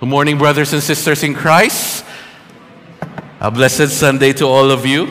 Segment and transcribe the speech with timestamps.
[0.00, 2.04] Good morning, brothers and sisters in Christ.
[3.38, 5.06] A blessed Sunday to all of you.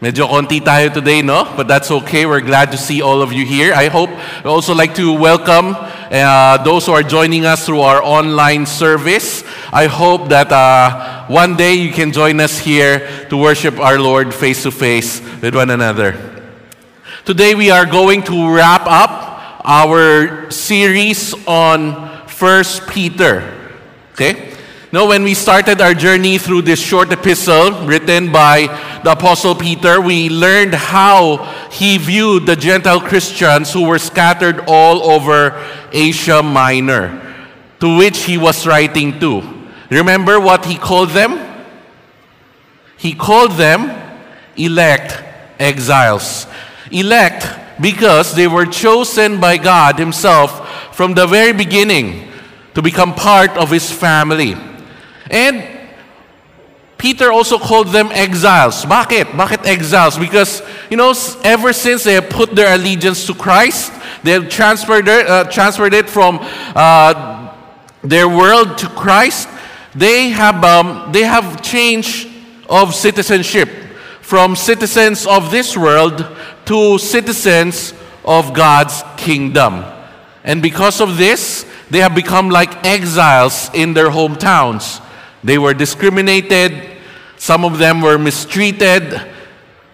[0.00, 1.42] Medyo konti tayo today, no?
[1.56, 2.24] But that's okay.
[2.24, 3.74] We're glad to see all of you here.
[3.74, 8.00] I hope I also like to welcome uh, those who are joining us through our
[8.00, 9.42] online service.
[9.72, 14.32] I hope that uh, one day you can join us here to worship our Lord
[14.32, 16.14] face to face with one another.
[17.24, 23.42] Today we are going to wrap up our series on First Peter.
[24.12, 24.54] Okay?
[24.92, 28.68] Now, when we started our journey through this short epistle written by
[29.02, 31.42] the Apostle Peter, we learned how
[31.72, 37.20] he viewed the Gentile Christians who were scattered all over Asia Minor,
[37.80, 39.42] to which he was writing to.
[39.90, 41.42] Remember what he called them?
[42.98, 43.90] He called them
[44.56, 45.24] elect
[45.58, 46.46] exiles.
[46.92, 52.27] Elect because they were chosen by God Himself from the very beginning
[52.74, 54.54] to become part of his family.
[55.30, 55.66] And
[56.96, 58.84] Peter also called them exiles.
[58.84, 59.26] Bakit?
[59.36, 60.18] Bakit exiles?
[60.18, 63.92] Because, you know, ever since they have put their allegiance to Christ,
[64.24, 66.40] they have transferred uh, transferred it from
[66.74, 67.38] uh,
[68.02, 69.48] their world to Christ,
[69.94, 72.28] they have, um, they have changed
[72.68, 73.68] of citizenship
[74.20, 76.26] from citizens of this world
[76.66, 77.94] to citizens
[78.24, 79.84] of God's kingdom.
[80.44, 85.00] And because of this, they have become like exiles in their hometowns.
[85.42, 86.98] They were discriminated,
[87.36, 89.20] some of them were mistreated,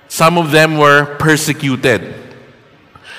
[0.09, 2.15] some of them were persecuted.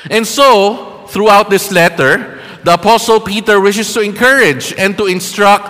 [0.09, 5.70] And so, throughout this letter, the Apostle Peter wishes to encourage and to instruct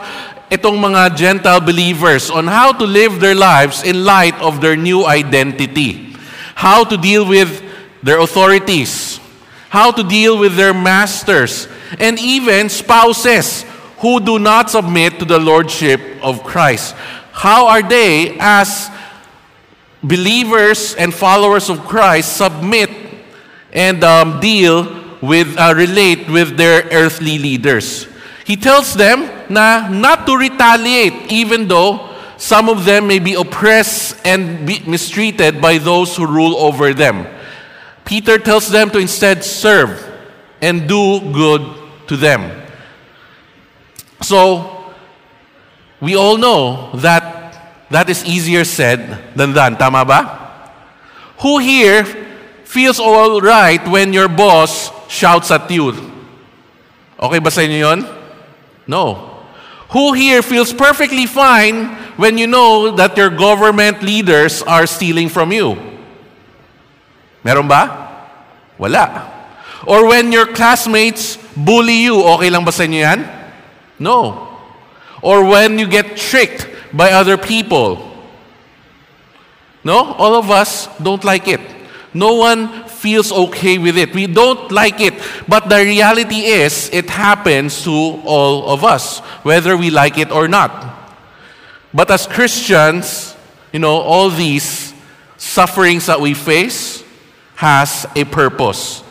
[0.49, 5.05] itong mga Gentile believers on how to live their lives in light of their new
[5.05, 6.15] identity,
[6.55, 7.61] how to deal with
[8.03, 8.89] their authorities,
[9.75, 11.67] how to deal with their masters,
[11.99, 13.65] and even spouses
[13.99, 16.95] who do not submit to the lordship of Christ.
[17.35, 18.87] How are they, as
[20.01, 22.89] believers and followers of Christ, submit
[23.73, 24.87] and um, deal
[25.19, 28.07] with, uh, relate with their earthly leaders?
[28.45, 34.15] He tells them na not to retaliate, even though some of them may be oppressed
[34.23, 37.27] and mistreated by those who rule over them.
[38.05, 39.97] Peter tells them to instead serve
[40.61, 41.61] and do good
[42.07, 42.53] to them.
[44.21, 44.93] So,
[45.99, 49.77] we all know that that is easier said than done.
[49.77, 50.19] Tama ba?
[51.41, 52.05] Who here
[52.63, 55.93] feels all right when your boss shouts at you?
[57.19, 57.99] Okay ba sa inyo yun?
[58.87, 59.33] No.
[59.93, 65.51] Who here feels perfectly fine when you know that your government leaders are stealing from
[65.51, 65.94] you?
[67.45, 67.81] Meron ba?
[68.81, 69.05] Wala.
[69.85, 73.21] Or when your classmates bully you, okay lang ba sa inyo yan?
[74.01, 74.49] No.
[75.21, 78.01] Or when you get tricked by other people.
[79.85, 80.17] No?
[80.17, 81.61] All of us don't like it.
[82.17, 84.15] No one feels okay with it.
[84.15, 85.13] We don't like it.
[85.47, 87.93] But the reality is, it happens to
[88.25, 90.73] all of us, whether we like it or not.
[91.93, 93.35] But as Christians,
[93.71, 94.95] you know, all these
[95.37, 97.04] sufferings that we face
[97.55, 99.03] has a purpose.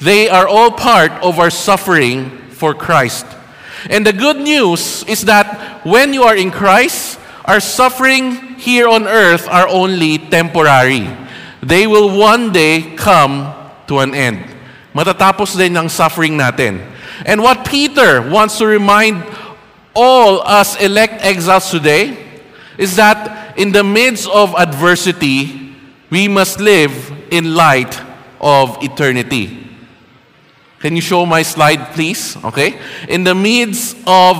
[0.00, 3.26] They are all part of our suffering for Christ.
[3.90, 9.06] And the good news is that when you are in Christ, our suffering here on
[9.06, 11.08] earth are only temporary.
[11.62, 13.54] They will one day come
[13.86, 14.44] to an end.
[14.94, 16.80] Matatapos din ang suffering natin.
[17.26, 19.22] And what Peter wants to remind
[19.94, 22.16] all us elect exiles today
[22.78, 25.76] is that in the midst of adversity,
[26.10, 26.92] we must live
[27.34, 28.00] in light
[28.40, 29.66] of eternity.
[30.78, 32.36] Can you show my slide, please?
[32.44, 32.78] Okay.
[33.08, 34.36] In the midst of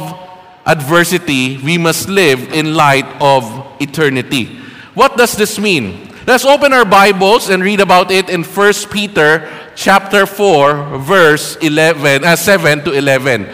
[0.65, 3.43] adversity, we must live in light of
[3.81, 4.61] eternity.
[4.95, 6.15] What does this mean?
[6.25, 12.25] Let's open our Bibles and read about it in 1 Peter chapter 4 verse 11
[12.25, 13.51] uh, 7 to 11.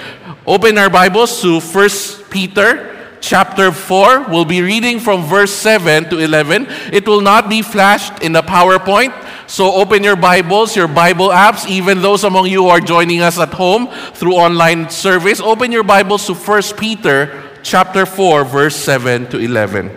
[0.47, 1.89] Open our Bibles to 1
[2.29, 4.29] Peter chapter 4.
[4.29, 6.67] We'll be reading from verse 7 to 11.
[6.93, 9.13] It will not be flashed in the PowerPoint.
[9.47, 13.39] So open your Bibles, your Bible apps, even those among you who are joining us
[13.39, 19.27] at home through online service, open your Bibles to 1 Peter chapter 4 verse 7
[19.29, 19.91] to 11.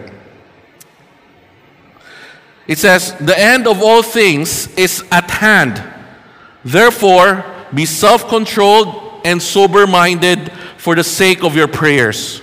[2.68, 5.82] It says, "The end of all things is at hand.
[6.64, 7.44] Therefore,
[7.74, 12.43] be self-controlled and sober-minded for the sake of your prayers.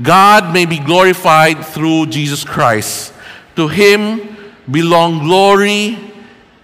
[0.00, 3.12] God may be glorified through Jesus Christ.
[3.56, 4.36] To him
[4.70, 5.98] belong glory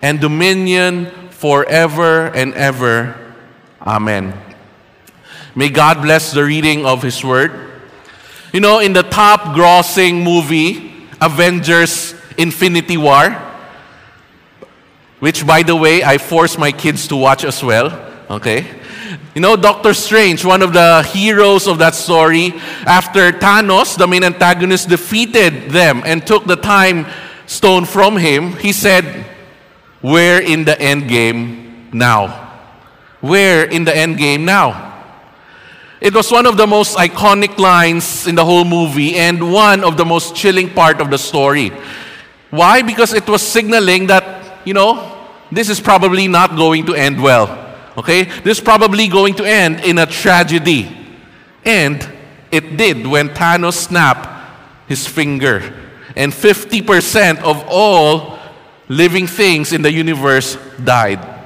[0.00, 3.14] and dominion forever and ever.
[3.82, 4.34] Amen.
[5.54, 7.82] May God bless the reading of His Word.
[8.52, 13.30] You know, in the top grossing movie, Avengers Infinity War,
[15.18, 17.90] which by the way, I force my kids to watch as well,
[18.30, 18.77] okay?
[19.34, 22.52] You know, Doctor Strange, one of the heroes of that story,
[22.84, 27.06] after Thanos, the main antagonist, defeated them and took the time
[27.46, 29.26] stone from him, he said,
[30.02, 32.60] We're in the end game now.
[33.22, 34.86] We're in the end game now.
[36.00, 39.96] It was one of the most iconic lines in the whole movie and one of
[39.96, 41.72] the most chilling part of the story.
[42.50, 42.82] Why?
[42.82, 47.67] Because it was signaling that, you know, this is probably not going to end well.
[47.98, 48.24] Okay?
[48.24, 50.88] This is probably going to end in a tragedy.
[51.64, 52.08] And
[52.50, 54.28] it did when Thanos snapped
[54.88, 55.74] his finger.
[56.16, 58.38] And 50% of all
[58.88, 61.36] living things in the universe died.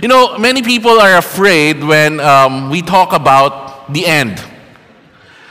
[0.00, 4.42] You know, many people are afraid when um, we talk about the end,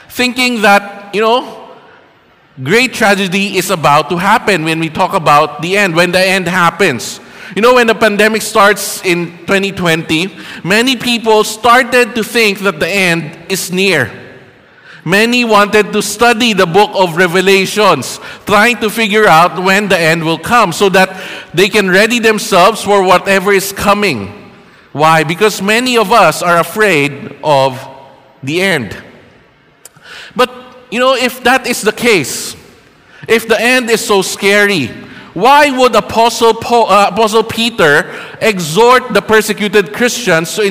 [0.08, 1.70] thinking that, you know,
[2.60, 6.48] great tragedy is about to happen when we talk about the end, when the end
[6.48, 7.20] happens.
[7.54, 10.34] You know, when the pandemic starts in 2020,
[10.64, 14.10] many people started to think that the end is near.
[15.04, 20.24] Many wanted to study the book of Revelations, trying to figure out when the end
[20.24, 21.20] will come so that
[21.52, 24.50] they can ready themselves for whatever is coming.
[24.92, 25.24] Why?
[25.24, 27.76] Because many of us are afraid of
[28.42, 28.96] the end.
[30.36, 30.50] But,
[30.90, 32.54] you know, if that is the case,
[33.26, 34.90] if the end is so scary,
[35.34, 40.62] why would Apostle, Paul, uh, Apostle Peter exhort the persecuted Christians to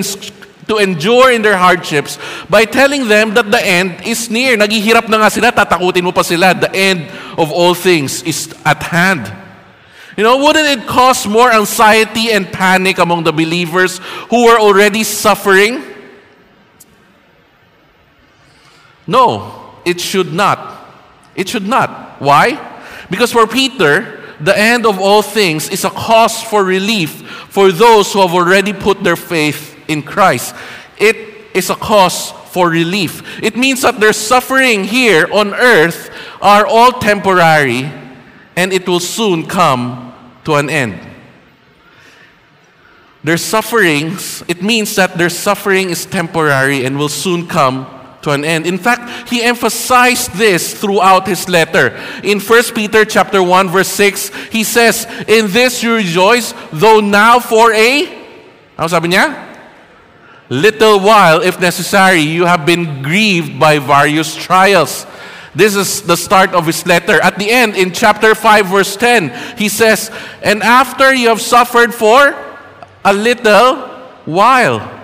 [0.68, 2.18] to endure in their hardships
[2.50, 4.56] by telling them that the end is near.
[4.56, 6.54] Naghihirap na nga sila, tatakutin mo pa sila.
[6.56, 9.28] The end of all things is at hand.
[10.16, 14.00] You know, wouldn't it cause more anxiety and panic among the believers
[14.30, 15.84] who were already suffering?
[19.08, 20.88] No, it should not.
[21.36, 22.22] It should not.
[22.22, 22.60] Why?
[23.10, 28.12] Because for Peter, the end of all things is a cause for relief for those
[28.14, 30.56] who have already put their faith in Christ.
[30.98, 31.16] It
[31.54, 33.44] is a cause for relief.
[33.44, 36.10] It means that their suffering here on earth
[36.42, 37.92] are all temporary
[38.56, 40.14] and it will soon come
[40.46, 41.00] to an end.
[43.24, 48.46] Their sufferings, it means that their suffering is temporary and will soon come to an
[48.46, 48.66] end.
[48.66, 51.98] In fact, he emphasized this throughout his letter.
[52.24, 57.40] In 1 Peter chapter 1 verse 6, he says, "In this you rejoice, though now
[57.40, 58.22] for a
[58.78, 59.52] Ano sabi niya?
[60.52, 65.08] little while, if necessary, you have been grieved by various trials.
[65.56, 67.22] This is the start of his letter.
[67.22, 70.12] At the end, in chapter 5, verse 10, he says,
[70.44, 72.36] And after you have suffered for
[73.06, 73.88] a little
[74.26, 75.01] while,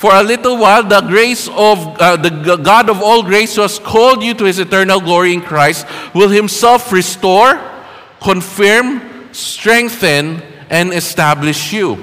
[0.00, 3.78] for a little while, the grace of uh, the God of all grace who has
[3.78, 5.84] called you to his eternal glory in Christ
[6.14, 7.60] will himself restore,
[8.18, 12.02] confirm, strengthen, and establish you.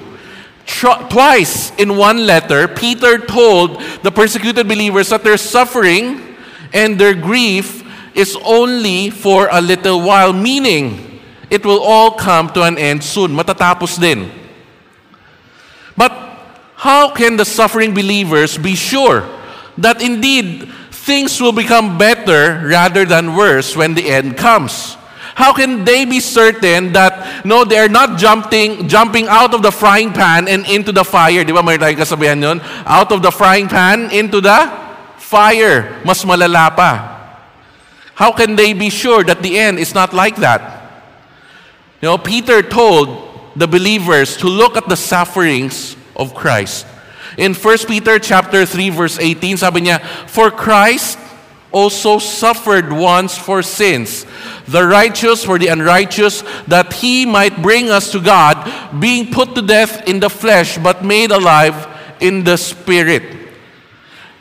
[1.10, 6.38] Twice in one letter, Peter told the persecuted believers that their suffering
[6.74, 7.81] and their grief
[8.13, 11.19] is only for a little while, meaning
[11.50, 13.31] it will all come to an end soon.
[13.31, 14.46] Matatapos din.
[16.77, 19.25] How can the suffering believers be sure
[19.79, 24.93] that indeed things will become better rather than worse when the end comes?
[25.34, 29.72] How can they be certain that no, they are not jumping jumping out of the
[29.72, 31.43] frying pan and into the fire?
[31.43, 32.62] Di ba may yun?
[32.86, 34.69] Out of the frying pan into the
[35.17, 36.01] fire.
[36.05, 37.17] Mas malala pa.
[38.13, 40.62] How can they be sure that the end is not like that?
[42.01, 46.86] You know, Peter told the believers to look at the sufferings of Christ.
[47.38, 51.19] In 1 Peter chapter 3 verse 18, sabi niya, For Christ
[51.71, 54.25] also suffered once for sins,
[54.67, 58.65] the righteous for the unrighteous, that he might bring us to God,
[59.00, 61.88] being put to death in the flesh, but made alive
[62.19, 63.24] in the spirit.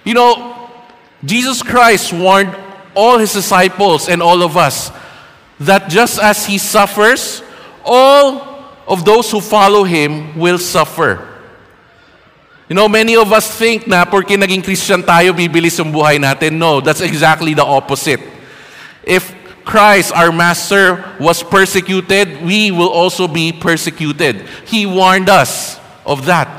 [0.05, 0.71] You know,
[1.25, 2.57] Jesus Christ warned
[2.95, 4.91] all his disciples and all of us
[5.61, 7.43] that just as he suffers,
[7.85, 8.57] all
[8.89, 11.36] of those who follow him will suffer.
[12.69, 16.59] You know, many of us think na porque naging Christian tayo, bibilis yung buhay natin.
[16.59, 18.19] No, that's exactly the opposite.
[19.07, 19.31] If
[19.63, 24.43] Christ, our Master, was persecuted, we will also be persecuted.
[24.67, 26.51] He warned us of that.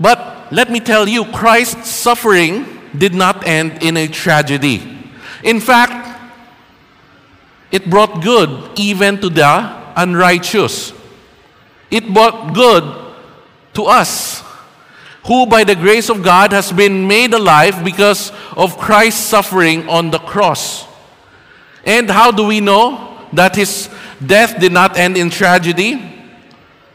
[0.00, 2.64] But let me tell you, Christ's suffering
[2.96, 4.80] did not end in a tragedy.
[5.44, 6.08] In fact,
[7.70, 10.92] it brought good even to the unrighteous.
[11.90, 13.09] It brought good
[13.74, 14.42] to us,
[15.26, 20.10] who by the grace of God has been made alive because of Christ's suffering on
[20.10, 20.86] the cross.
[21.84, 23.88] And how do we know that his
[24.24, 26.02] death did not end in tragedy?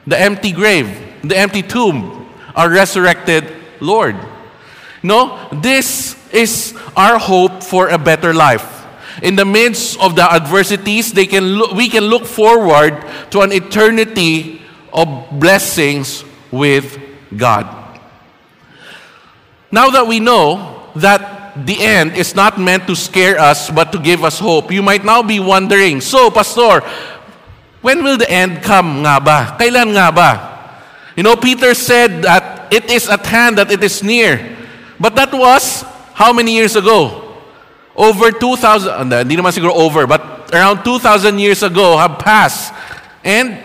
[0.07, 0.87] The empty grave,
[1.23, 4.15] the empty tomb, our resurrected Lord.
[5.01, 8.83] No, this is our hope for a better life.
[9.21, 13.51] In the midst of the adversities, they can look, we can look forward to an
[13.51, 16.25] eternity of blessings
[16.55, 16.95] with
[17.35, 17.67] God.
[19.71, 23.99] Now that we know that the end is not meant to scare us but to
[23.99, 26.79] give us hope, you might now be wondering, so, Pastor,
[27.81, 29.59] when will the end come nga ba?
[29.59, 30.31] Kailan nga ba?
[31.15, 34.57] You know, Peter said that it is at hand, that it is near.
[34.99, 35.83] But that was
[36.15, 37.21] how many years ago?
[37.95, 42.73] Over 2,000, hindi naman siguro over, but around 2,000 years ago have passed.
[43.23, 43.59] And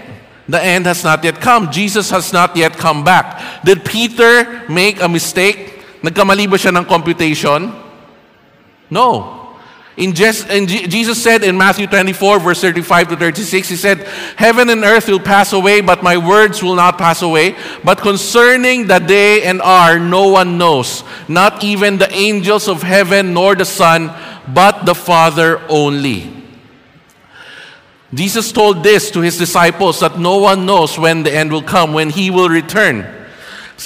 [0.51, 1.71] the end has not yet come.
[1.71, 3.63] Jesus has not yet come back.
[3.65, 5.79] Did Peter make a mistake?
[6.03, 7.71] Nagkamali ba siya ng computation?
[8.91, 9.39] No.
[9.97, 13.99] In, just, Jesus said in Matthew 24, verse 35 to 36, He said,
[14.37, 17.55] Heaven and earth will pass away, but my words will not pass away.
[17.85, 23.35] But concerning the day and hour, no one knows, not even the angels of heaven
[23.35, 24.11] nor the Son,
[24.49, 26.40] but the Father only.
[28.13, 31.93] Jesus told this to his disciples that no one knows when the end will come,
[31.93, 33.07] when he will return.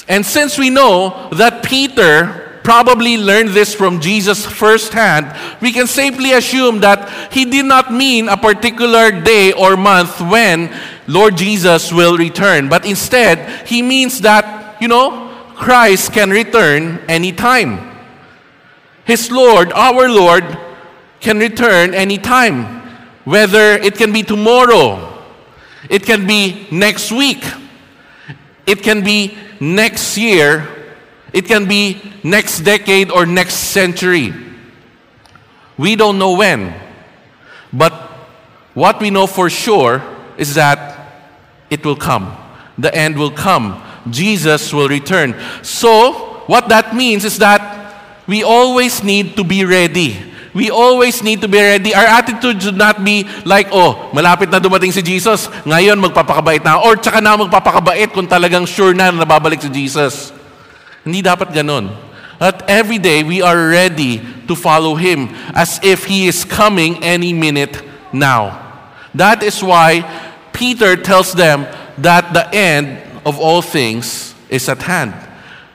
[0.09, 6.33] And since we know that Peter probably learned this from Jesus firsthand, we can safely
[6.33, 10.75] assume that he did not mean a particular day or month when
[11.07, 17.93] Lord Jesus will return, but instead, he means that, you know, Christ can return anytime.
[19.05, 20.45] His Lord, our Lord,
[21.21, 22.84] can return anytime.
[23.25, 25.23] Whether it can be tomorrow,
[25.89, 27.43] it can be next week,
[28.67, 30.69] it can be next year,
[31.33, 34.33] it can be next decade or next century.
[35.77, 36.75] We don't know when.
[37.73, 37.93] But
[38.75, 40.03] what we know for sure
[40.37, 40.95] is that
[41.71, 42.37] it will come.
[42.79, 43.83] The end will come.
[44.11, 45.35] Jesus will return.
[45.63, 47.73] So, what that means is that
[48.27, 51.93] we always need to be ready we always need to be ready.
[51.93, 56.79] Our attitude should not be like, oh, malapit na dumating si Jesus, ngayon magpapakabait na.
[56.79, 60.31] Or tsaka na magpapakabait kung talagang sure na nababalik si Jesus.
[61.03, 61.91] Hindi dapat ganon.
[62.39, 67.35] At every day, we are ready to follow Him as if He is coming any
[67.35, 67.83] minute
[68.15, 68.63] now.
[69.15, 70.07] That is why
[70.55, 71.67] Peter tells them
[71.99, 75.24] that the end of all things is at hand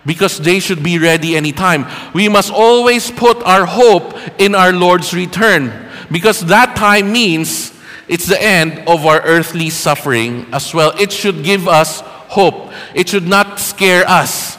[0.09, 1.85] because they should be ready anytime.
[2.17, 5.69] We must always put our hope in our Lord's return
[6.09, 7.69] because that time means
[8.09, 10.97] it's the end of our earthly suffering as well.
[10.97, 12.01] It should give us
[12.33, 14.57] hope, it should not scare us.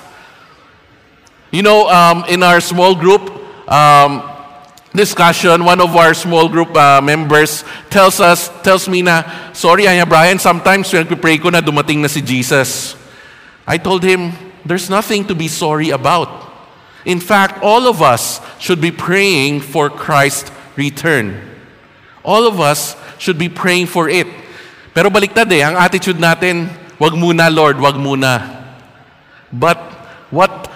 [1.50, 3.26] You know, um, in our small group,
[3.66, 4.22] um,
[4.94, 10.06] discussion, one of our small group uh, members tells us, tells me na, sorry, Aya
[10.06, 12.94] Brian, sometimes when pray ko na dumating na si Jesus.
[13.66, 14.30] I told him,
[14.64, 16.28] there's nothing to be sorry about.
[17.04, 21.40] In fact, all of us should be praying for Christ's return.
[22.22, 24.26] All of us should be praying for it.
[24.92, 28.60] Pero baliktad eh, ang attitude natin, wag muna Lord, wag muna.
[29.52, 29.78] But
[30.28, 30.70] what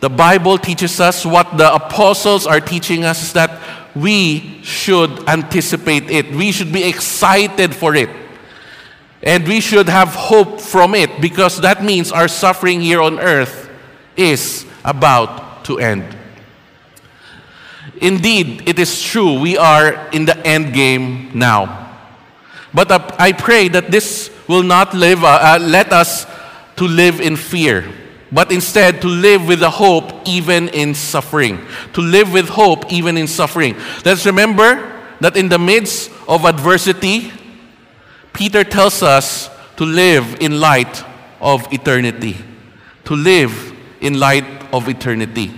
[0.00, 3.58] the Bible teaches us, what the apostles are teaching us is that
[3.96, 6.30] we should anticipate it.
[6.30, 8.10] We should be excited for it.
[9.26, 13.68] And we should have hope from it because that means our suffering here on earth
[14.16, 16.16] is about to end.
[18.00, 21.98] Indeed, it is true, we are in the end game now.
[22.72, 26.26] But I pray that this will not live, uh, uh, let us
[26.76, 27.90] to live in fear,
[28.30, 31.66] but instead to live with the hope even in suffering.
[31.94, 33.74] To live with hope even in suffering.
[34.04, 37.32] Let's remember that in the midst of adversity,
[38.36, 39.48] Peter tells us
[39.80, 41.02] to live in light
[41.40, 42.36] of eternity.
[43.08, 43.72] To live
[44.04, 44.44] in light
[44.76, 45.50] of eternity.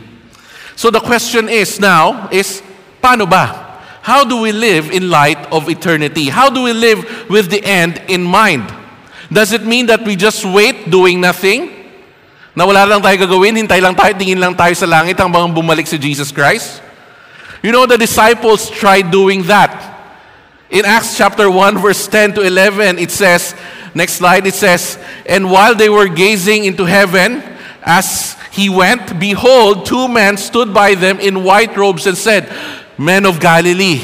[0.76, 2.62] So the question is now is
[3.02, 3.66] paano ba?
[4.00, 6.30] How do we live in light of eternity?
[6.30, 8.70] How do we live with the end in mind?
[9.26, 11.74] Does it mean that we just wait doing nothing?
[12.54, 15.90] Na wala lang tayo gagawin, hintay lang tayo, tingin lang tayo sa langit hanggang bumalik
[15.90, 16.78] si Jesus Christ?
[17.58, 19.87] You know, the disciples tried doing that.
[20.70, 23.54] In Acts chapter 1, verse 10 to 11, it says,
[23.94, 27.42] next slide, it says, And while they were gazing into heaven,
[27.82, 32.52] as he went, behold, two men stood by them in white robes and said,
[32.98, 34.00] Men of Galilee,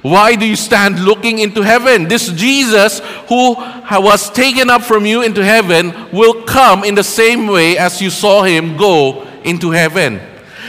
[0.00, 2.08] why do you stand looking into heaven?
[2.08, 3.54] This Jesus who
[3.90, 8.08] was taken up from you into heaven will come in the same way as you
[8.08, 10.20] saw him go into heaven.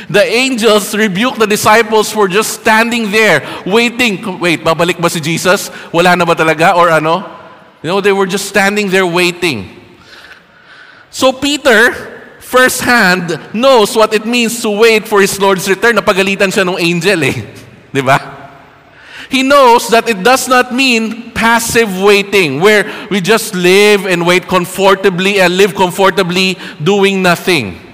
[0.09, 4.39] The angels rebuked the disciples for just standing there, waiting.
[4.41, 5.69] Wait, babalik ba si Jesus?
[5.93, 6.73] Wala na ba talaga?
[6.73, 7.21] Or ano?
[7.85, 9.69] You know, they were just standing there waiting.
[11.13, 11.93] So Peter,
[12.41, 15.95] firsthand, knows what it means to wait for his Lord's return.
[15.95, 17.37] Napagalitan siya ng angel eh.
[17.93, 18.17] Di ba?
[19.29, 24.49] He knows that it does not mean passive waiting, where we just live and wait
[24.49, 27.88] comfortably and live comfortably doing nothing.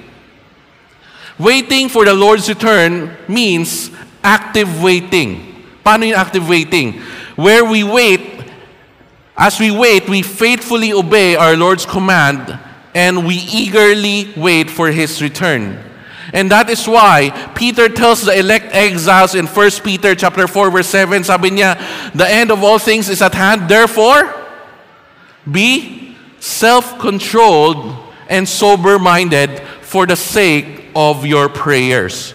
[1.37, 3.91] Waiting for the Lord's return means
[4.23, 5.63] active waiting.
[5.85, 6.93] Paano yung active waiting?
[7.35, 8.49] Where we wait,
[9.37, 12.57] as we wait, we faithfully obey our Lord's command
[12.95, 15.77] and we eagerly wait for His return.
[16.33, 20.87] And that is why Peter tells the elect exiles in 1 Peter chapter 4 verse
[20.87, 21.77] 7, sabi niya,
[22.15, 23.69] the end of all things is at hand.
[23.69, 24.33] Therefore,
[25.49, 27.95] be self-controlled
[28.27, 32.33] and sober-minded for the sake of your prayers.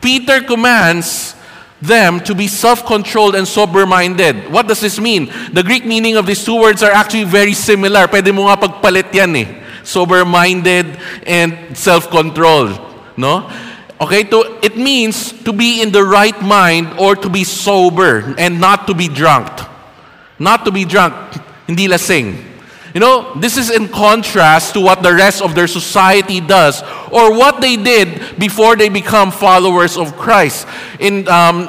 [0.00, 1.34] Peter commands
[1.82, 4.50] them to be self-controlled and sober-minded.
[4.50, 5.26] What does this mean?
[5.52, 8.06] The Greek meaning of these two words are actually very similar.
[8.06, 9.48] Pwede mo nga pagpalit yan eh.
[9.82, 10.86] Sober-minded
[11.26, 12.78] and self-controlled.
[13.18, 13.50] No?
[14.00, 18.60] Okay, to, it means to be in the right mind or to be sober and
[18.60, 19.50] not to be drunk.
[20.38, 21.14] Not to be drunk,
[21.66, 22.45] hindi lasing.
[22.96, 26.80] You know, this is in contrast to what the rest of their society does
[27.12, 30.66] or what they did before they become followers of Christ.
[30.98, 31.68] In, um,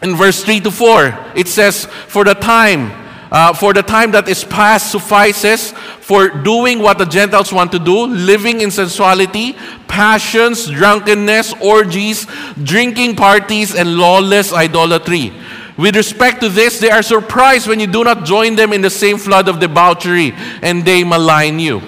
[0.00, 2.92] in verse 3 to 4, it says, For the time,
[3.32, 7.80] uh, for the time that is past suffices for doing what the Gentiles want to
[7.80, 9.56] do, living in sensuality,
[9.88, 12.28] passions, drunkenness, orgies,
[12.62, 15.32] drinking parties, and lawless idolatry.
[15.78, 18.90] With respect to this, they are surprised when you do not join them in the
[18.90, 21.80] same flood of debauchery and they malign you.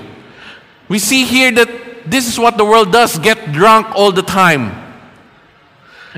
[0.88, 4.70] We see here that this is what the world does get drunk all the time.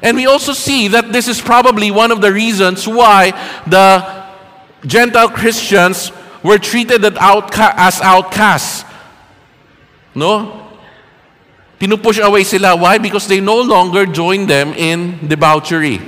[0.02, 3.30] And we also see that this is probably one of the reasons why
[3.66, 4.26] the
[4.87, 8.85] Gentile Christians were treated as outcasts.
[10.14, 10.68] No?
[11.80, 12.76] Pinupush away sila.
[12.76, 12.98] Why?
[12.98, 16.00] Because they no longer join them in debauchery.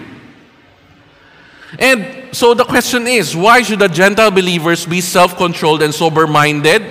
[1.78, 6.82] And so the question is, why should the Gentile believers be self-controlled and sober-minded?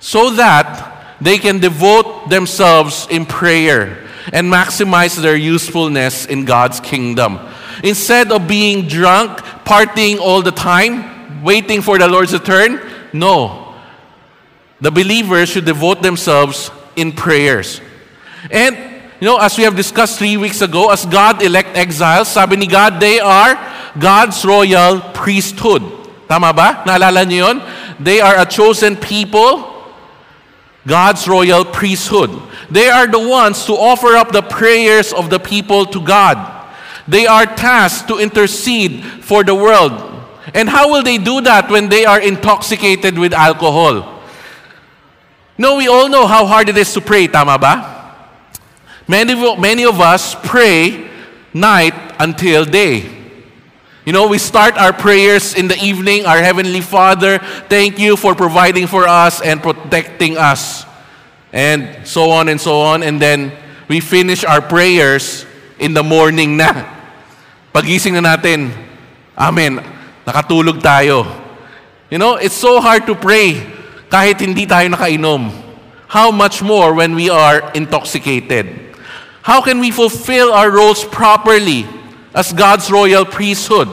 [0.00, 7.38] So that they can devote themselves in prayer and maximize their usefulness in God's kingdom.
[7.82, 12.80] Instead of being drunk, partying all the time, waiting for the Lord's return,
[13.12, 13.74] no.
[14.80, 17.80] The believers should devote themselves in prayers.
[18.50, 18.76] And,
[19.20, 22.66] you know, as we have discussed three weeks ago, as God elect exiles, sabi ni
[22.66, 23.58] God, they are
[23.98, 25.82] God's royal priesthood.
[26.28, 26.84] Tama ba?
[26.86, 27.62] Naalala niyo yun?
[27.98, 29.74] They are a chosen people,
[30.86, 32.30] God's royal priesthood.
[32.70, 36.38] They are the ones to offer up the prayers of the people to God.
[37.08, 39.92] They are tasked to intercede for the world.
[40.54, 44.22] And how will they do that when they are intoxicated with alcohol?
[45.58, 47.97] No, we all know how hard it is to pray, tama ba?
[49.08, 51.08] Many, many of us pray
[51.54, 53.08] night until day.
[54.04, 56.26] You know, we start our prayers in the evening.
[56.26, 57.38] Our Heavenly Father,
[57.72, 60.84] thank you for providing for us and protecting us.
[61.52, 63.02] And so on and so on.
[63.02, 63.52] And then
[63.88, 65.46] we finish our prayers
[65.78, 66.84] in the morning na.
[67.72, 68.72] Pagising na natin,
[69.36, 69.80] Amen,
[70.26, 71.24] nakatulog tayo.
[72.10, 73.60] You know, it's so hard to pray
[74.12, 75.48] kahit hindi tayo nakainom.
[76.08, 78.87] How much more when we are intoxicated?
[79.42, 81.86] How can we fulfill our roles properly
[82.34, 83.88] as God's royal priesthood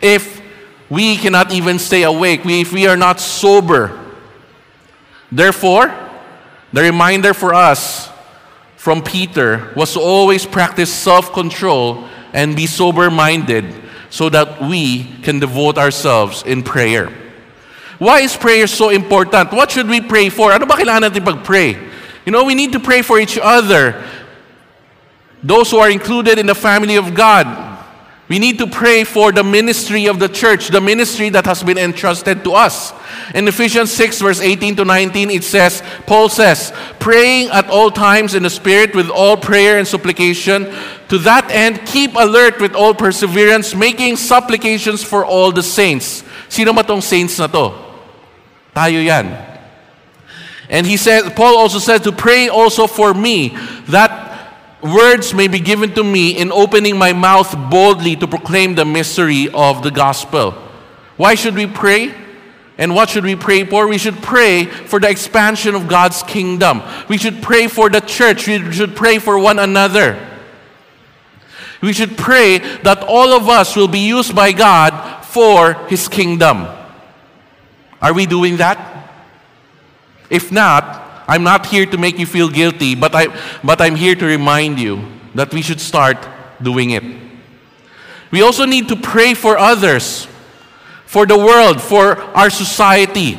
[0.00, 0.40] if
[0.88, 3.98] we cannot even stay awake, if we are not sober?
[5.30, 5.92] Therefore,
[6.72, 8.10] the reminder for us
[8.76, 13.64] from Peter was to always practice self control and be sober minded
[14.10, 17.10] so that we can devote ourselves in prayer.
[17.98, 19.52] Why is prayer so important?
[19.52, 20.52] What should we pray for?
[20.52, 21.91] Ano ba kailangan natin pag-pray?
[22.24, 24.02] You know, we need to pray for each other.
[25.42, 27.72] Those who are included in the family of God.
[28.32, 31.76] We need to pray for the ministry of the church, the ministry that has been
[31.76, 32.94] entrusted to us.
[33.34, 38.34] In Ephesians 6, verse 18 to 19, it says, Paul says, praying at all times
[38.34, 40.72] in the Spirit with all prayer and supplication.
[41.08, 46.24] To that end, keep alert with all perseverance, making supplications for all the saints.
[46.48, 47.74] Sino ba tong saints na to?
[48.72, 49.51] Tayo yan.
[50.72, 53.50] And he said, Paul also said to pray also for me
[53.88, 58.86] that words may be given to me in opening my mouth boldly to proclaim the
[58.86, 60.52] mystery of the gospel.
[61.18, 62.14] Why should we pray?
[62.78, 63.86] And what should we pray for?
[63.86, 66.82] We should pray for the expansion of God's kingdom.
[67.06, 68.48] We should pray for the church.
[68.48, 70.18] We should pray for one another.
[71.82, 76.66] We should pray that all of us will be used by God for His kingdom.
[78.00, 78.91] Are we doing that?
[80.32, 83.28] If not, I'm not here to make you feel guilty, but, I,
[83.62, 86.16] but I'm here to remind you that we should start
[86.60, 87.04] doing it.
[88.30, 90.26] We also need to pray for others,
[91.04, 93.38] for the world, for our society.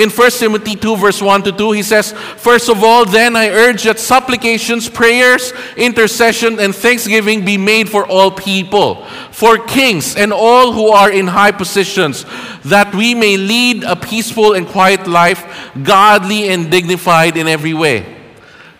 [0.00, 3.50] In 1 Timothy 2, verse 1 to 2, he says, First of all, then I
[3.50, 10.32] urge that supplications, prayers, intercession, and thanksgiving be made for all people, for kings and
[10.32, 12.24] all who are in high positions,
[12.64, 18.16] that we may lead a peaceful and quiet life, godly and dignified in every way.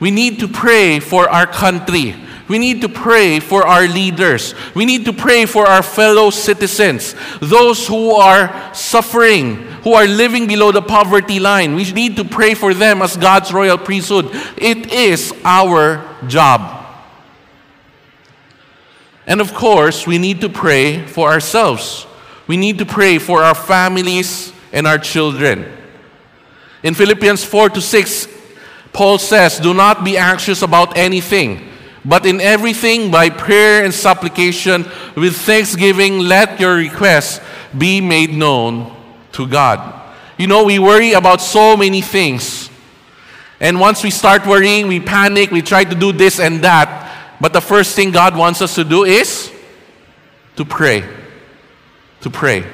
[0.00, 2.16] We need to pray for our country.
[2.50, 4.56] We need to pray for our leaders.
[4.74, 10.48] We need to pray for our fellow citizens, those who are suffering, who are living
[10.48, 11.76] below the poverty line.
[11.76, 14.30] We need to pray for them as God's royal priesthood.
[14.56, 16.84] It is our job.
[19.28, 22.04] And of course, we need to pray for ourselves.
[22.48, 25.72] We need to pray for our families and our children.
[26.82, 28.26] In Philippians 4 to 6,
[28.92, 31.69] Paul says, Do not be anxious about anything.
[32.04, 34.86] But in everything, by prayer and supplication,
[35.16, 37.40] with thanksgiving, let your requests
[37.76, 38.96] be made known
[39.32, 40.00] to God.
[40.38, 42.70] You know, we worry about so many things.
[43.60, 47.36] And once we start worrying, we panic, we try to do this and that.
[47.40, 49.52] But the first thing God wants us to do is
[50.56, 51.04] to pray.
[52.22, 52.64] To pray.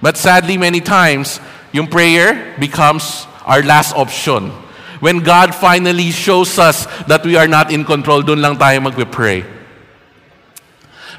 [0.00, 1.40] But sadly, many times,
[1.72, 4.52] yung prayer becomes our last option.
[5.00, 9.44] When God finally shows us that we are not in control, dun lang tayo magpe-pray.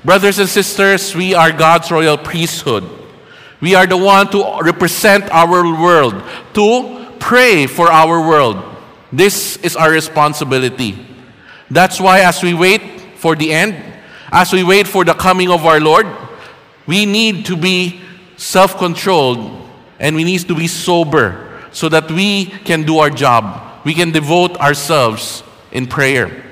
[0.05, 2.85] Brothers and sisters, we are God's royal priesthood.
[3.59, 6.21] We are the one to represent our world,
[6.53, 8.61] to pray for our world.
[9.11, 10.97] This is our responsibility.
[11.69, 13.77] That's why as we wait for the end,
[14.31, 16.07] as we wait for the coming of our Lord,
[16.85, 18.01] we need to be
[18.37, 23.93] self-controlled and we need to be sober so that we can do our job we
[23.93, 26.43] can devote ourselves in prayer.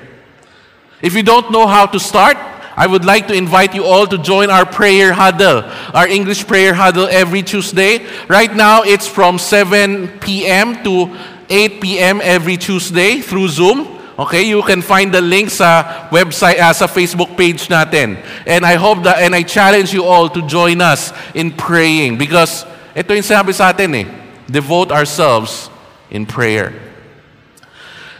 [1.02, 2.36] If you don't know how to start,
[2.76, 6.72] I would like to invite you all to join our prayer huddle, our English prayer
[6.72, 8.06] huddle every Tuesday.
[8.28, 10.82] Right now, it's from 7 p.m.
[10.84, 11.14] to
[11.48, 12.20] 8 p.m.
[12.22, 13.98] every Tuesday through Zoom.
[14.18, 18.20] Okay, you can find the link sa website, uh, sa Facebook page natin.
[18.46, 22.64] And I hope that, and I challenge you all to join us in praying because
[22.96, 24.06] ito yung sabi sa atin eh,
[24.48, 25.68] devote ourselves
[26.12, 26.89] in prayer.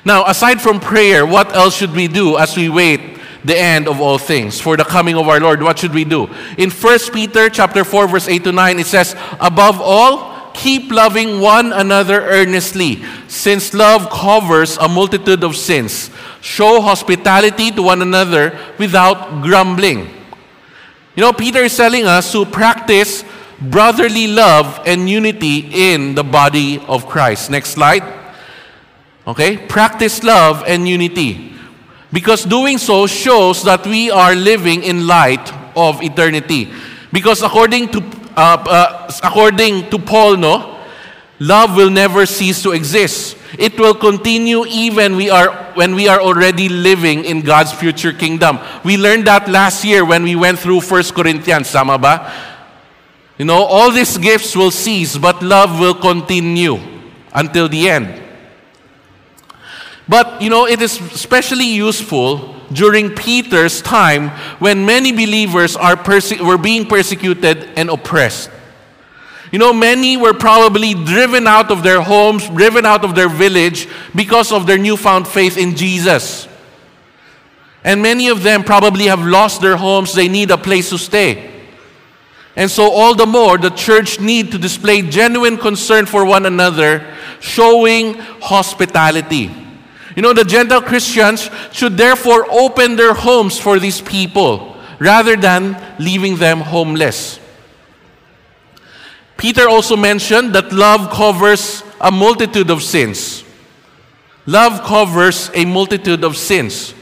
[0.04, 4.00] Now, aside from prayer, what else should we do as we wait the end of
[4.00, 5.62] all things for the coming of our Lord?
[5.62, 6.28] What should we do?
[6.56, 11.40] In 1 Peter chapter 4 verse 8 to 9 it says, "Above all, keep loving
[11.40, 16.10] one another earnestly, since love covers a multitude of sins.
[16.40, 20.08] Show hospitality to one another without grumbling."
[21.14, 23.24] You know, Peter is telling us to practice
[23.60, 27.50] brotherly love and unity in the body of Christ.
[27.50, 28.19] Next slide.
[29.30, 29.56] Okay?
[29.56, 31.54] Practice love and unity.
[32.12, 36.68] Because doing so shows that we are living in light of eternity.
[37.12, 38.02] Because according to
[38.36, 40.82] uh, uh, according to Paul, no,
[41.38, 43.36] love will never cease to exist.
[43.58, 48.58] It will continue even we are when we are already living in God's future kingdom.
[48.84, 52.32] We learned that last year when we went through 1 Corinthians, sama ba?
[53.38, 56.78] You know, all these gifts will cease, but love will continue
[57.32, 58.29] until the end.
[60.10, 66.40] But, you know, it is especially useful during Peter's time when many believers are perse-
[66.40, 68.50] were being persecuted and oppressed.
[69.52, 73.86] You know, many were probably driven out of their homes, driven out of their village
[74.12, 76.48] because of their newfound faith in Jesus.
[77.84, 81.46] And many of them probably have lost their homes, they need a place to stay.
[82.56, 87.16] And so, all the more, the church need to display genuine concern for one another,
[87.38, 89.59] showing hospitality.
[90.16, 94.70] You know, the Gentile Christians should therefore open their homes for these people.
[95.00, 97.40] rather than leaving them homeless.
[99.36, 103.42] Peter also mentioned that love covers a multitude of sins.
[104.44, 106.92] Love covers a multitude of sins.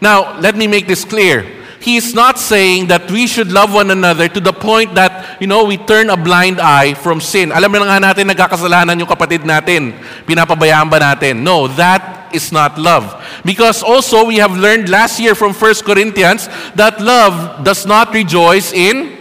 [0.00, 1.48] Now, let me make this clear.
[1.80, 5.48] He is not saying that we should love one another to the point that, you
[5.48, 7.50] know, we turn a blind eye from sin.
[7.50, 9.96] Alam na nga natin, nagkakasalanan yung kapatid natin.
[10.28, 11.42] Pinapabayaan ba natin?
[11.42, 13.22] No, that is not love.
[13.44, 18.72] Because also, we have learned last year from 1 Corinthians that love does not rejoice
[18.72, 19.18] in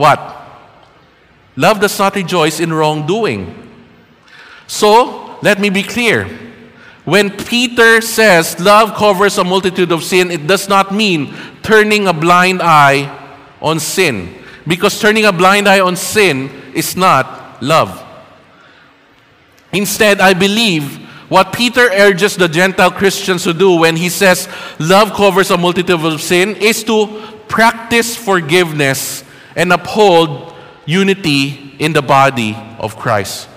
[0.00, 0.18] what?
[1.56, 3.52] Love does not rejoice in wrongdoing.
[4.66, 6.24] So, let me be clear.
[7.04, 12.14] When Peter says love covers a multitude of sin, it does not mean turning a
[12.14, 13.12] blind eye
[13.60, 14.34] on sin.
[14.66, 18.02] Because turning a blind eye on sin is not love.
[19.72, 24.48] Instead, I believe what Peter urges the Gentile Christians to do when he says
[24.80, 27.06] love covers a multitude of sin is to
[27.46, 29.22] practice forgiveness
[29.54, 30.52] and uphold
[30.86, 33.48] unity in the body of Christ.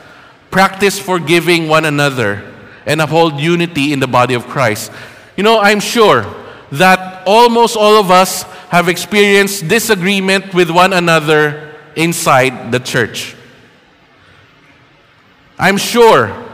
[0.52, 2.54] Practice forgiving one another
[2.86, 4.92] and uphold unity in the body of Christ.
[5.36, 6.32] You know, I'm sure
[6.74, 13.36] that almost all of us have experienced disagreement with one another inside the church.
[15.58, 16.53] I'm sure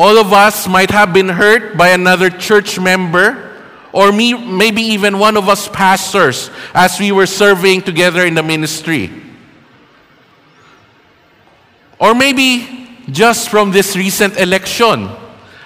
[0.00, 3.52] all of us might have been hurt by another church member
[3.92, 8.42] or me, maybe even one of us pastors as we were serving together in the
[8.42, 9.12] ministry.
[11.98, 15.10] Or maybe just from this recent election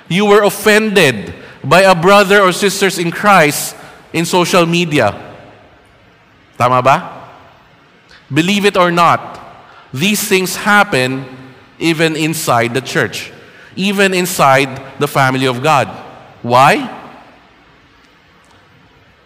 [0.08, 3.76] you were offended by a brother or sisters in Christ
[4.12, 5.14] in social media.
[6.58, 7.30] Tama ba?
[8.32, 9.38] Believe it or not,
[9.92, 11.24] these things happen
[11.78, 13.30] even inside the church,
[13.76, 15.88] even inside the family of God.
[16.42, 17.02] Why?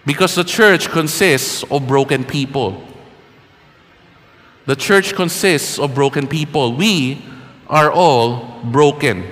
[0.06, 2.82] Because the church consists of broken people.
[4.66, 6.74] The church consists of broken people.
[6.74, 7.24] We
[7.68, 9.26] are all broken.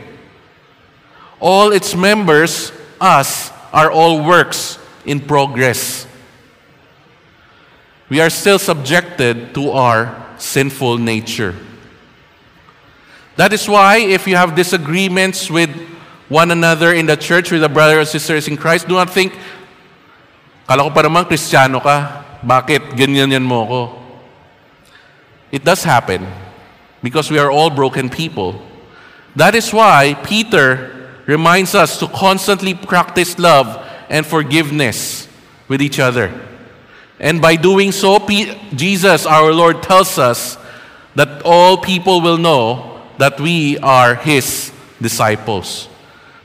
[1.40, 6.06] All its members, us, are all works in progress.
[8.08, 11.54] We are still subjected to our sinful nature.
[13.36, 15.70] That is why, if you have disagreements with
[16.28, 19.36] one another in the church, with the brothers and sisters in Christ, do not think,
[20.66, 23.82] kala ko pa naman ka, bakit ganyan yan mo ko?
[25.52, 26.26] It does happen
[27.02, 28.60] because we are all broken people.
[29.36, 35.28] That is why Peter reminds us to constantly practice love and forgiveness
[35.68, 36.32] with each other.
[37.20, 38.18] And by doing so,
[38.74, 40.56] Jesus, our Lord, tells us
[41.14, 45.88] that all people will know that we are His disciples.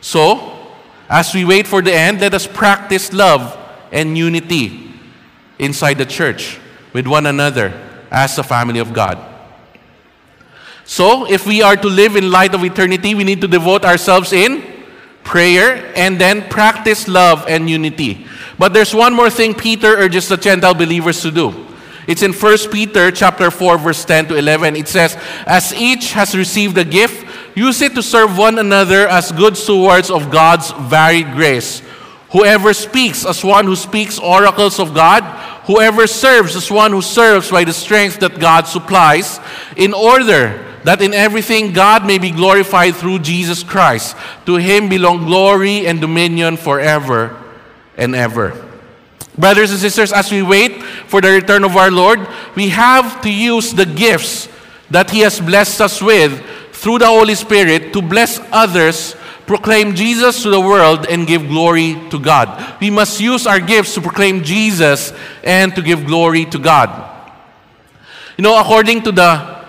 [0.02, 0.58] So,
[1.10, 3.58] as we wait for the end, let us practice love
[3.92, 4.92] and unity
[5.60, 6.60] inside the church
[6.94, 7.74] with one another
[8.10, 9.18] as a family of God.
[10.86, 14.34] So, if we are to live in light of eternity, we need to devote ourselves
[14.34, 14.72] in
[15.24, 18.26] prayer, and then practice love and unity.
[18.58, 21.68] But there's one more thing Peter urges the Gentile believers to do.
[22.08, 24.76] It's in 1 Peter chapter 4 verse 10 to 11.
[24.76, 29.32] It says, "As each has received a gift, use it to serve one another as
[29.32, 31.82] good stewards of God's varied grace.
[32.32, 35.24] Whoever speaks as one who speaks oracles of God,
[35.66, 39.40] whoever serves as one who serves by the strength that God supplies,
[39.76, 44.16] in order that in everything God may be glorified through Jesus Christ.
[44.46, 47.36] To him belong glory and dominion forever
[47.98, 48.56] and ever.
[49.38, 50.71] Brothers and sisters, as we wait
[51.12, 54.48] for the return of our Lord, we have to use the gifts
[54.90, 56.40] that He has blessed us with
[56.72, 59.14] through the Holy Spirit to bless others,
[59.46, 62.80] proclaim Jesus to the world, and give glory to God.
[62.80, 65.12] We must use our gifts to proclaim Jesus
[65.44, 66.90] and to give glory to God.
[68.38, 69.66] You know, according to the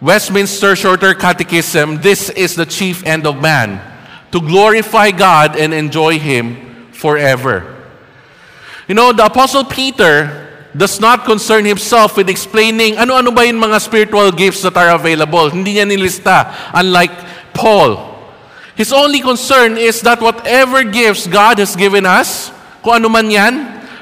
[0.00, 3.78] Westminster Shorter Catechism, this is the chief end of man
[4.32, 7.76] to glorify God and enjoy Him forever.
[8.88, 13.80] You know, the Apostle Peter does not concern himself with explaining ano-ano ba yung mga
[13.80, 15.48] spiritual gifts that are available.
[15.48, 17.12] Hindi niya nilista, unlike
[17.56, 18.16] Paul.
[18.76, 22.52] His only concern is that whatever gifts God has given us,
[22.84, 23.54] kung ano man yan,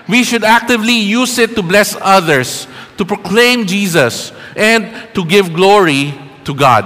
[0.08, 2.66] we should actively use it to bless others,
[2.98, 6.12] to proclaim Jesus, and to give glory
[6.44, 6.84] to God.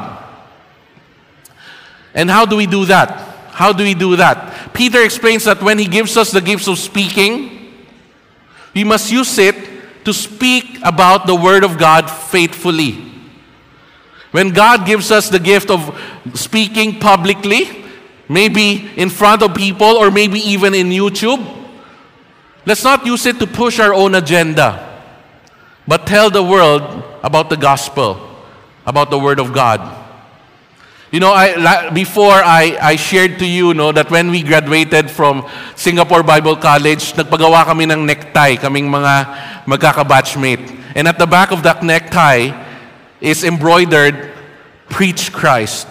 [2.15, 3.11] And how do we do that?
[3.53, 4.73] How do we do that?
[4.73, 7.75] Peter explains that when he gives us the gifts of speaking,
[8.75, 9.70] we must use it
[10.11, 13.07] to speak about the Word of God faithfully.
[14.33, 15.95] When God gives us the gift of
[16.35, 17.85] speaking publicly,
[18.29, 21.61] maybe in front of people or maybe even in YouTube,
[22.67, 25.03] Let's not use it to push our own agenda,
[25.89, 26.83] but tell the world
[27.23, 28.21] about the gospel,
[28.85, 29.81] about the Word of God.
[31.11, 35.45] You know, I, before I, I shared to you no, that when we graduated from
[35.75, 40.95] Singapore Bible College, nagpagawa kami ng necktie, kaming mga magkakabatchmate.
[40.95, 42.55] And at the back of that necktie
[43.21, 44.31] is embroidered,
[44.89, 45.89] Preach Christ.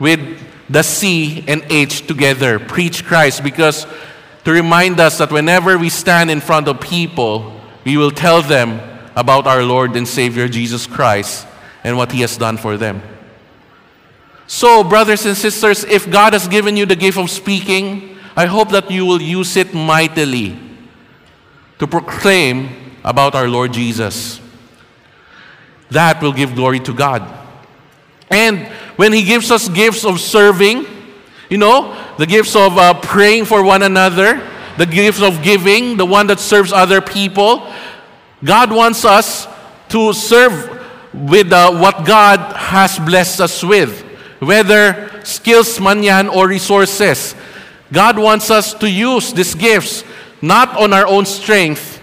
[0.00, 3.44] With the C and H together, Preach Christ.
[3.44, 3.86] Because
[4.42, 8.80] to remind us that whenever we stand in front of people, we will tell them
[9.14, 11.46] about our Lord and Savior Jesus Christ
[11.84, 13.02] and what He has done for them.
[14.48, 18.70] So, brothers and sisters, if God has given you the gift of speaking, I hope
[18.70, 20.58] that you will use it mightily
[21.78, 24.40] to proclaim about our Lord Jesus.
[25.90, 27.28] That will give glory to God.
[28.30, 30.86] And when He gives us gifts of serving,
[31.50, 34.40] you know, the gifts of uh, praying for one another,
[34.78, 37.70] the gifts of giving, the one that serves other people,
[38.42, 39.46] God wants us
[39.90, 40.74] to serve
[41.12, 44.07] with uh, what God has blessed us with
[44.38, 47.34] whether skills man yan or resources.
[47.92, 50.04] God wants us to use these gifts
[50.42, 52.00] not on our own strength,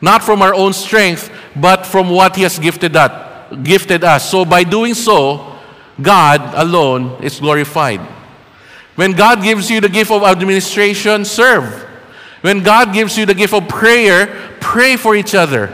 [0.00, 3.56] not from our own strength, but from what He has gifted us.
[3.62, 4.30] Gifted us.
[4.30, 5.56] So by doing so,
[6.00, 8.00] God alone is glorified.
[8.96, 11.82] When God gives you the gift of administration, serve.
[12.42, 15.68] When God gives you the gift of prayer, pray for each other.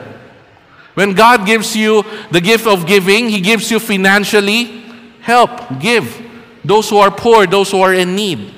[0.95, 4.85] When God gives you the gift of giving, He gives you financially,
[5.21, 6.27] help, give.
[6.65, 8.55] Those who are poor, those who are in need.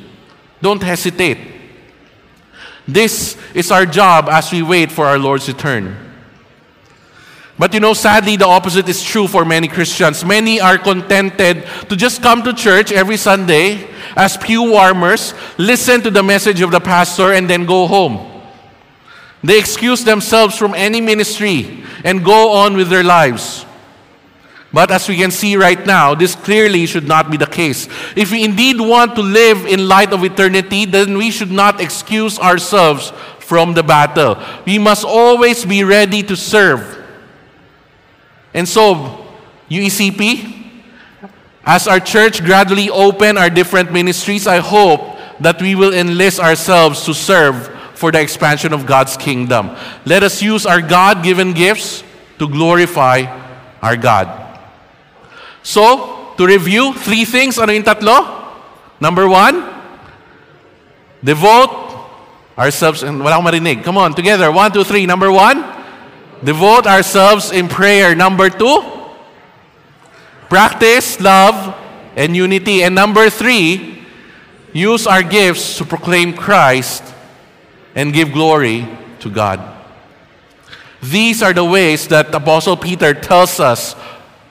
[0.60, 1.38] Don't hesitate.
[2.86, 5.96] This is our job as we wait for our Lord's return.
[7.58, 10.24] But you know, sadly, the opposite is true for many Christians.
[10.24, 16.10] Many are contented to just come to church every Sunday as pew warmers, listen to
[16.10, 18.30] the message of the pastor, and then go home.
[19.44, 23.66] They excuse themselves from any ministry and go on with their lives.
[24.72, 27.88] But as we can see right now, this clearly should not be the case.
[28.16, 32.38] If we indeed want to live in light of eternity, then we should not excuse
[32.38, 34.38] ourselves from the battle.
[34.64, 37.04] We must always be ready to serve.
[38.54, 39.26] And so,
[39.70, 40.80] UECP,
[41.64, 47.04] as our church gradually open our different ministries, I hope that we will enlist ourselves
[47.04, 49.76] to serve for the expansion of God's kingdom.
[50.06, 52.02] Let us use our God given gifts
[52.38, 53.26] to glorify
[53.82, 54.41] our God.
[55.62, 57.58] So, to review, three things.
[57.58, 58.42] Ano yung tatlo?
[59.00, 59.62] Number one,
[61.22, 61.70] devote
[62.58, 63.82] ourselves, and wala akong marinig.
[63.82, 64.50] Come on, together.
[64.50, 65.06] One, two, three.
[65.06, 65.64] Number one,
[66.42, 68.14] devote ourselves in prayer.
[68.14, 68.82] Number two,
[70.48, 71.74] practice love
[72.16, 72.82] and unity.
[72.82, 74.04] And number three,
[74.72, 77.02] use our gifts to proclaim Christ
[77.94, 78.86] and give glory
[79.20, 79.60] to God.
[81.02, 83.96] These are the ways that Apostle Peter tells us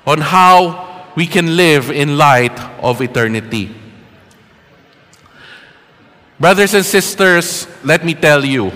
[0.06, 3.76] on how we can live in light of eternity.
[6.40, 8.72] Brothers and sisters, let me tell you,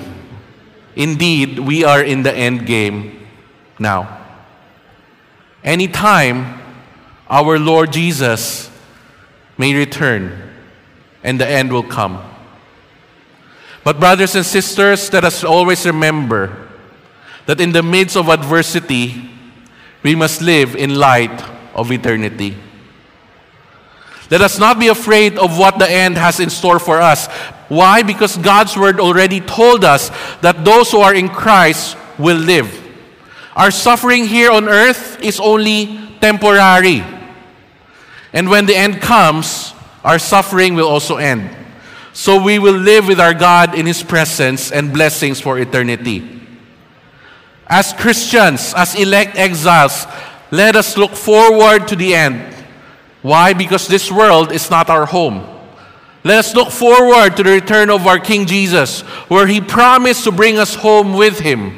[0.95, 3.27] indeed, we are in the end game
[3.79, 4.21] now.
[5.63, 6.61] Anytime
[7.27, 8.69] our Lord Jesus
[9.57, 10.51] may return
[11.23, 12.21] and the end will come.
[13.83, 16.67] But, brothers and sisters, let us always remember
[17.45, 19.29] that in the midst of adversity,
[20.03, 22.55] we must live in light of eternity.
[24.31, 27.27] Let us not be afraid of what the end has in store for us.
[27.67, 28.01] Why?
[28.01, 30.09] Because God's word already told us
[30.41, 32.81] that those who are in Christ will live.
[33.55, 37.03] Our suffering here on earth is only temporary.
[38.33, 41.49] And when the end comes, our suffering will also end.
[42.13, 46.41] So we will live with our God in His presence and blessings for eternity.
[47.67, 50.05] As Christians, as elect exiles,
[50.51, 52.53] let us look forward to the end.
[53.21, 53.53] Why?
[53.53, 55.47] Because this world is not our home.
[56.23, 60.31] Let us look forward to the return of our King Jesus, where He promised to
[60.31, 61.77] bring us home with Him.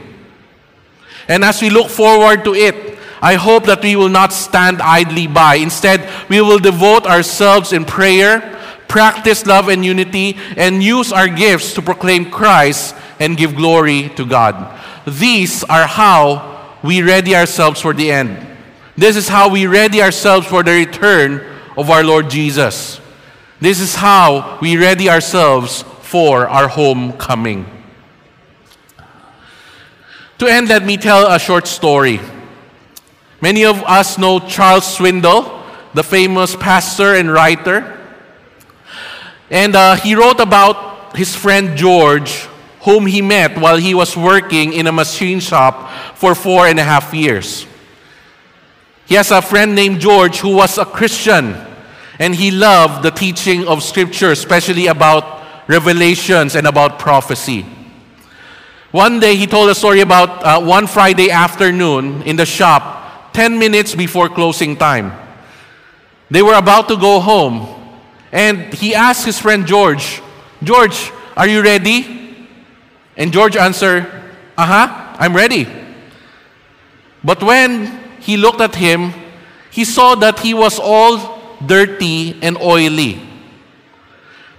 [1.28, 5.28] And as we look forward to it, I hope that we will not stand idly
[5.28, 5.56] by.
[5.56, 8.58] Instead, we will devote ourselves in prayer,
[8.88, 14.26] practice love and unity, and use our gifts to proclaim Christ and give glory to
[14.26, 14.80] God.
[15.06, 18.46] These are how we ready ourselves for the end.
[18.98, 21.46] This is how we ready ourselves for the return
[21.78, 23.00] of our Lord Jesus.
[23.60, 27.66] This is how we ready ourselves for our homecoming.
[30.40, 32.20] To end, let me tell a short story.
[33.40, 38.00] Many of us know Charles Swindoll, the famous pastor and writer.
[39.52, 42.48] And uh, he wrote about his friend George
[42.82, 46.84] whom he met while he was working in a machine shop for four and a
[46.84, 47.68] half years.
[49.08, 51.56] He has a friend named George who was a Christian,
[52.20, 57.66] and he loved the teaching of Scripture, especially about revelations and about prophecy.
[58.92, 63.58] One day he told a story about uh, one Friday afternoon in the shop, 10
[63.58, 65.14] minutes before closing time.
[66.30, 67.66] They were about to go home,
[68.34, 70.22] and he asked his friend George,
[70.64, 72.48] George, are you ready?
[73.16, 74.06] And George answered,
[74.58, 75.66] Uh huh, I'm ready.
[77.24, 79.14] But when he looked at him,
[79.72, 83.22] he saw that he was all dirty and oily.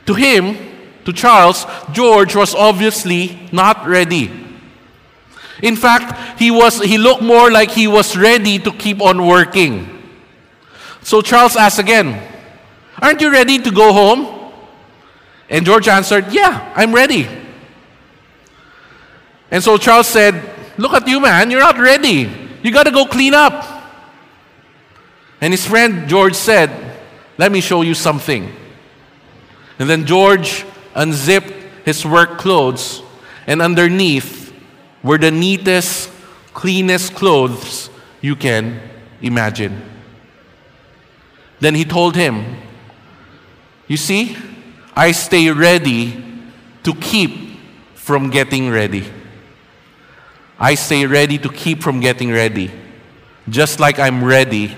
[0.06, 0.56] To him,
[1.04, 4.30] to Charles, George was obviously not ready.
[5.62, 10.02] In fact, he, was, he looked more like he was ready to keep on working.
[11.02, 12.22] So Charles asked again,
[13.00, 14.52] Aren't you ready to go home?
[15.48, 17.26] And George answered, Yeah, I'm ready.
[19.50, 20.34] And so Charles said,
[20.76, 22.47] Look at you, man, you're not ready.
[22.62, 23.64] You got to go clean up.
[25.40, 26.70] And his friend George said,
[27.36, 28.52] Let me show you something.
[29.78, 31.52] And then George unzipped
[31.84, 33.02] his work clothes,
[33.46, 34.52] and underneath
[35.02, 36.10] were the neatest,
[36.52, 37.88] cleanest clothes
[38.20, 38.80] you can
[39.22, 39.80] imagine.
[41.60, 42.56] Then he told him,
[43.86, 44.36] You see,
[44.94, 46.24] I stay ready
[46.82, 47.58] to keep
[47.94, 49.06] from getting ready.
[50.58, 52.70] I stay ready to keep from getting ready,
[53.48, 54.76] just like I'm ready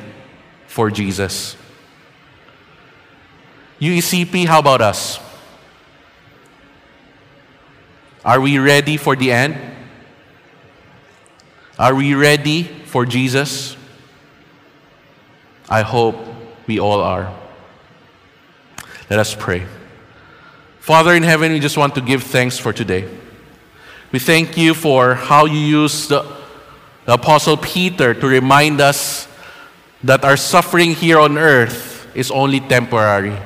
[0.66, 1.56] for Jesus.
[3.80, 5.18] UECP, how about us?
[8.24, 9.56] Are we ready for the end?
[11.78, 13.74] Are we ready for Jesus?
[15.66, 16.16] I hope
[16.66, 17.34] we all are.
[19.08, 19.66] Let us pray.
[20.80, 23.08] Father in heaven, we just want to give thanks for today.
[24.12, 26.22] We thank you for how you used the,
[27.06, 29.28] the Apostle Peter to remind us
[30.02, 33.36] that our suffering here on earth is only temporary.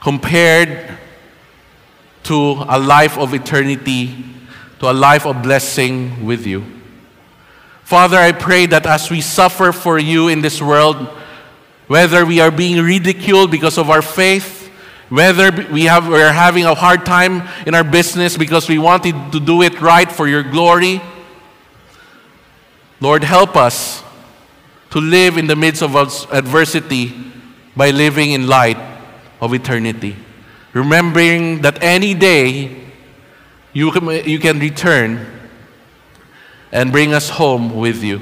[0.00, 0.98] Compared
[2.22, 4.24] to a life of eternity,
[4.78, 6.64] to a life of blessing with you.
[7.84, 10.96] Father, I pray that as we suffer for you in this world,
[11.86, 14.61] whether we are being ridiculed because of our faith,
[15.12, 19.38] whether we have, we're having a hard time in our business because we wanted to
[19.38, 21.02] do it right for your glory,
[22.98, 24.02] Lord, help us
[24.88, 25.94] to live in the midst of
[26.32, 27.12] adversity
[27.76, 28.78] by living in light
[29.38, 30.16] of eternity.
[30.72, 32.74] Remembering that any day
[33.74, 35.26] you can, you can return
[36.72, 38.18] and bring us home with you.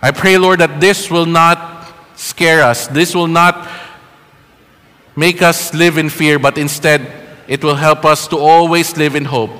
[0.00, 2.86] I pray, Lord, that this will not scare us.
[2.86, 3.68] This will not
[5.16, 7.10] make us live in fear, but instead,
[7.48, 9.50] it will help us to always live in hope,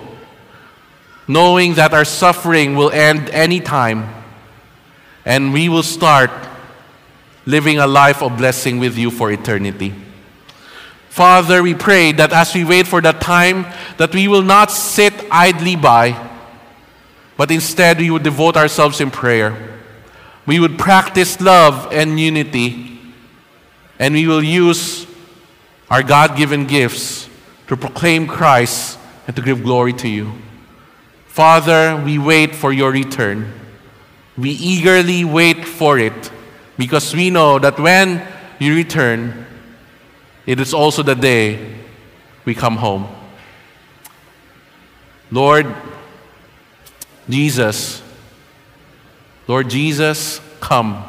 [1.27, 4.09] knowing that our suffering will end any time
[5.25, 6.31] and we will start
[7.47, 9.93] living a life of blessing with you for eternity.
[11.09, 15.15] Father, we pray that as we wait for that time, that we will not sit
[15.31, 16.29] idly by,
[17.37, 19.77] but instead we would devote ourselves in prayer
[20.47, 22.99] we would practice love and unity,
[23.99, 25.06] and we will use
[25.91, 27.29] our God given gifts
[27.69, 30.33] to proclaim Christ and to give glory to you.
[31.27, 33.53] Father, we wait for your return.
[34.37, 36.31] We eagerly wait for it
[36.79, 38.27] because we know that when
[38.59, 39.47] you return,
[40.47, 41.75] it is also the day
[42.45, 43.09] we come home.
[45.31, 45.75] Lord
[47.29, 48.03] Jesus,
[49.49, 51.05] Lord Jesus, come.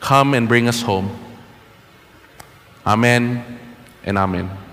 [0.00, 1.25] Come and bring us home.
[2.86, 3.42] Amen
[4.04, 4.65] and amen.